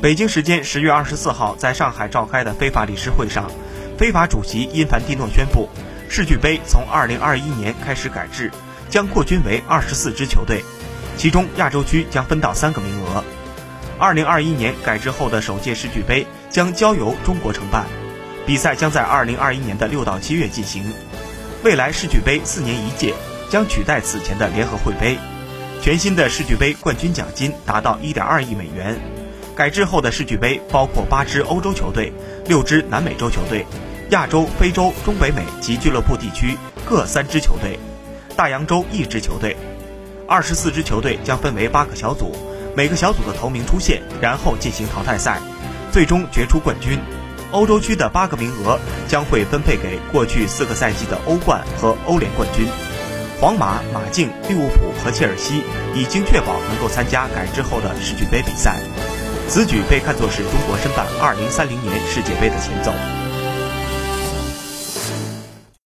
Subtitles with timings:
[0.00, 3.50] 北京时间十月二十四号，在上海召开的非法理事会上，
[3.98, 5.68] 非法主席因凡蒂诺宣布，
[6.08, 8.48] 世俱杯从二零二一年开始改制，
[8.88, 10.62] 将扩军为二十四支球队，
[11.16, 13.24] 其中亚洲区将分到三个名额。
[13.98, 17.84] 二零二一年改制后的首届世俱杯将交由中国承办，
[18.46, 20.84] 比赛将在二零二一年的六到七月进行。
[21.64, 23.14] 未来世俱杯四年一届，
[23.50, 25.18] 将取代此前的联合会杯。
[25.82, 28.96] 全新的世俱杯冠军奖金达到一点二亿美元。
[29.58, 32.12] 改制后的世俱杯包括八支欧洲球队、
[32.46, 33.66] 六支南美洲球队、
[34.10, 36.56] 亚洲、非洲、中北美及俱乐部地区
[36.88, 37.76] 各三支球队，
[38.36, 39.56] 大洋洲一支球队。
[40.28, 42.36] 二十四支球队将分为八个小组。
[42.76, 45.40] 每个小组的头名出现，然后进行淘汰赛，
[45.90, 46.96] 最终决出冠军。
[47.50, 52.64] 欧洲区的八个名额将会分配给过去四个赛季的欧冠和欧联冠军。
[53.40, 55.64] 皇马、马竞、利物浦和切尔西
[55.96, 58.76] 已经确保能够参加改制后的世俱杯比赛。
[59.48, 62.92] 此举被看作是中国申办2030年世界杯的前奏。